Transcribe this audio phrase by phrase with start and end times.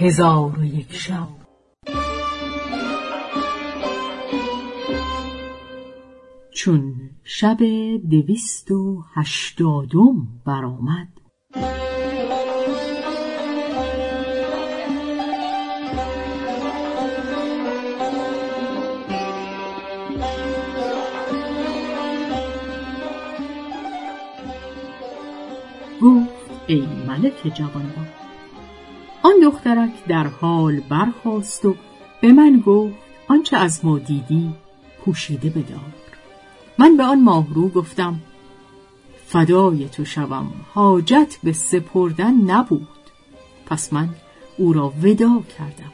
[0.00, 1.28] هزار و یک شب.
[6.54, 7.56] چون شب
[8.10, 11.08] دویست و هشتادم برآمد
[26.02, 26.30] گفت
[26.66, 28.19] ای ملک جوانبا
[29.42, 31.74] دخترک در حال برخاست و
[32.20, 32.94] به من گفت
[33.28, 34.50] آنچه از ما دیدی
[35.04, 35.94] پوشیده بدار.
[36.78, 38.20] من به آن ماهرو گفتم
[39.26, 42.88] فدای تو شوم حاجت به سپردن نبود.
[43.66, 44.08] پس من
[44.58, 45.92] او را ودا کردم.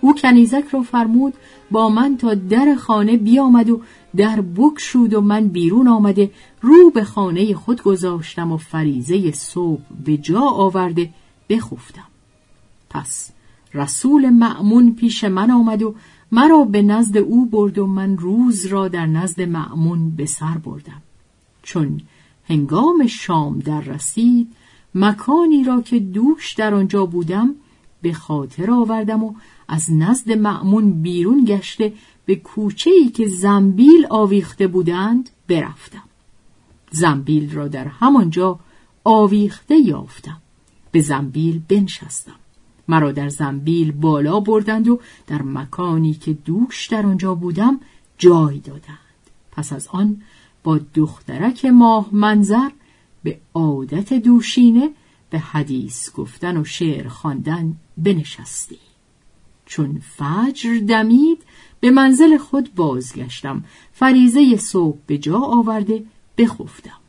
[0.00, 1.34] او کنیزک را فرمود
[1.70, 3.80] با من تا در خانه بیامد و
[4.16, 10.16] در بکشود و من بیرون آمده رو به خانه خود گذاشتم و فریزه صبح به
[10.16, 11.10] جا آورده
[11.48, 12.13] بخفتم.
[12.94, 13.30] پس
[13.74, 15.94] رسول معمون پیش من آمد و
[16.32, 21.02] مرا به نزد او برد و من روز را در نزد معمون به سر بردم.
[21.62, 22.00] چون
[22.48, 24.52] هنگام شام در رسید
[24.94, 27.54] مکانی را که دوش در آنجا بودم
[28.02, 29.34] به خاطر آوردم و
[29.68, 31.92] از نزد معمون بیرون گشته
[32.26, 36.02] به کوچه ای که زنبیل آویخته بودند برفتم.
[36.90, 38.58] زنبیل را در همانجا
[39.04, 40.40] آویخته یافتم.
[40.92, 42.43] به زنبیل بنشستم.
[42.88, 47.80] مرا در زنبیل بالا بردند و در مکانی که دوش در آنجا بودم
[48.18, 48.98] جای دادند.
[49.52, 50.22] پس از آن
[50.62, 52.70] با دخترک ماه منظر
[53.24, 54.90] به عادت دوشینه
[55.30, 58.78] به حدیث گفتن و شعر خواندن بنشستی.
[59.66, 61.42] چون فجر دمید
[61.80, 63.64] به منزل خود بازگشتم.
[63.92, 66.04] فریزه صبح به جا آورده
[66.38, 67.03] بخفتم.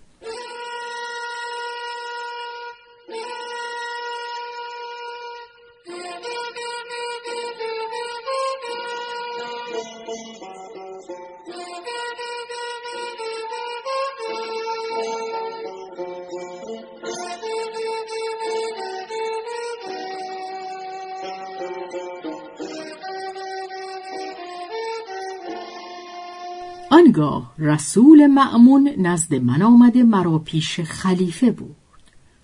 [26.96, 31.76] آنگاه رسول معمون نزد من آمده مرا پیش خلیفه بود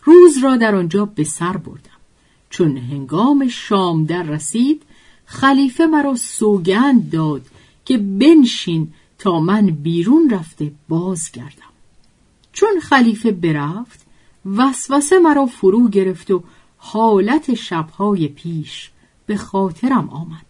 [0.04, 2.02] روز را در آنجا به سر بردم.
[2.50, 4.84] چون هنگام شام در رسید
[5.26, 7.46] خلیفه مرا سوگند داد
[7.86, 11.72] که بنشین تا من بیرون رفته بازگردم.
[12.54, 14.06] چون خلیفه برفت
[14.46, 16.44] وسوسه مرا فرو گرفت و
[16.78, 18.92] حالت شبهای پیش
[19.26, 20.46] به خاطرم آمد.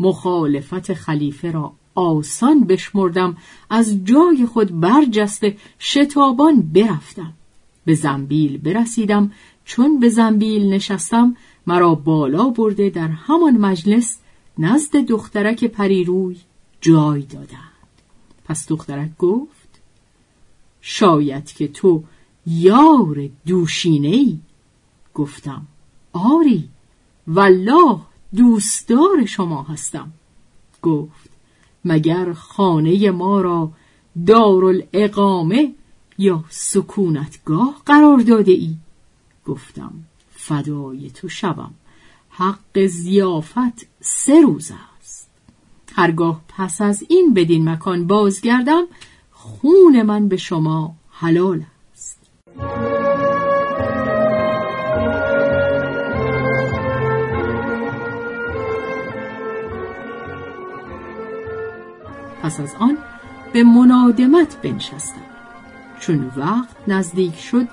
[0.00, 3.36] مخالفت خلیفه را آسان بشمردم
[3.70, 7.32] از جای خود برجسته شتابان برفتم.
[7.84, 9.32] به زنبیل برسیدم
[9.64, 14.18] چون به زنبیل نشستم مرا بالا برده در همان مجلس
[14.58, 16.36] نزد دخترک پریروی
[16.80, 17.70] جای دادند.
[18.44, 19.80] پس دخترک گفت
[20.80, 22.04] شاید که تو
[22.46, 24.38] یار دوشینه ای
[25.14, 25.66] گفتم
[26.12, 26.68] آری
[27.26, 28.00] والله
[28.36, 30.12] دوستدار شما هستم.
[30.82, 31.30] گفت
[31.84, 33.72] مگر خانه ما را
[34.26, 35.74] دارالاقامه
[36.18, 38.76] یا سکونتگاه قرار داده ای؟
[39.46, 39.92] گفتم
[40.30, 41.74] فدای تو شوم.
[42.30, 45.30] حق زیافت سه روز است.
[45.96, 48.84] هرگاه پس از این بدین مکان بازگردم
[49.30, 51.64] خون من به شما حلال
[62.44, 62.98] پس از آن
[63.52, 65.22] به منادمت بنشستم.
[66.00, 67.68] چون وقت نزدیک شد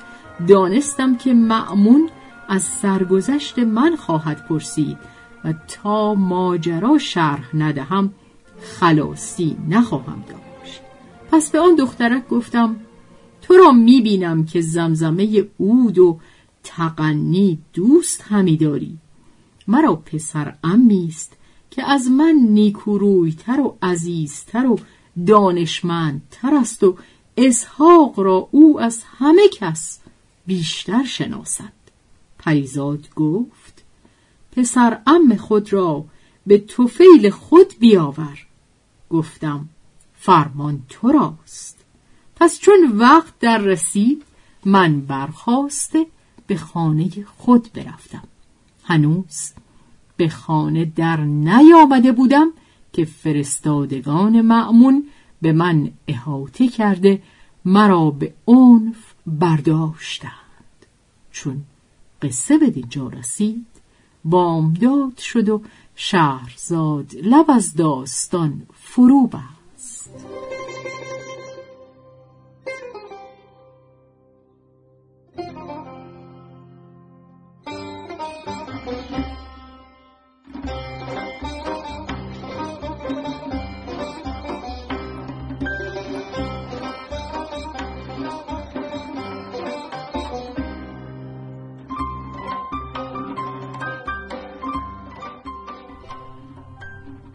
[0.48, 2.09] دانستم که معمون
[2.50, 4.98] از سرگذشت من خواهد پرسید
[5.46, 8.14] و تا ماجرا شرح ندهم
[8.62, 10.82] خلاصی نخواهم داشت.
[11.32, 12.76] پس به آن دخترک گفتم
[13.41, 16.20] تو را می‌بینم که زمزمه اود و
[16.64, 18.97] تقنی دوست همی داری.
[19.68, 21.38] مرا پسر امی است
[21.72, 24.79] که از من نیکورویتر و عزیزتر و
[25.28, 26.97] دانشمندتر است و
[27.38, 30.00] اسحاق را او از همه کس
[30.46, 31.73] بیشتر شناسد.
[32.40, 33.84] پریزاد گفت
[34.52, 36.06] پسر ام خود را
[36.47, 38.46] به توفیل خود بیاور.
[39.09, 39.70] گفتم
[40.16, 41.78] فرمان تو راست.
[42.35, 44.23] پس چون وقت در رسید
[44.66, 46.06] من برخواسته
[46.47, 48.23] به خانه خود برفتم.
[48.84, 49.52] هنوز
[50.22, 52.52] به خانه در نیامده بودم
[52.94, 55.03] که فرستادگان معمون
[55.41, 57.22] به من احاطه کرده
[57.66, 60.85] مرا به عنف برداشتند.
[61.32, 61.62] چون
[62.22, 63.66] قصه به دینجا رسید
[64.26, 65.62] بامداد شد و
[65.96, 70.09] شهرزاد لب از داستان فرو بست